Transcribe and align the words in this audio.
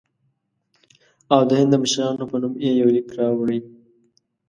او 1.33 1.41
د 1.49 1.51
هند 1.59 1.69
د 1.71 1.75
مشرانو 1.83 2.29
په 2.31 2.35
نوم 2.41 2.53
یې 2.63 2.71
یو 2.81 2.89
لیک 2.95 3.07
راوړی. 3.19 3.59